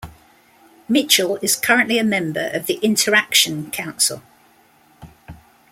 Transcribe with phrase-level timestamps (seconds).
[0.89, 4.23] Mitchell is currently a member of the InterAction Council.